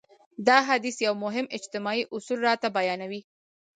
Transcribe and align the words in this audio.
دا 0.47 0.57
حديث 0.69 0.97
يو 1.01 1.13
مهم 1.25 1.45
اجتماعي 1.57 2.03
اصول 2.17 2.39
راته 2.45 2.67
بيانوي. 2.75 3.21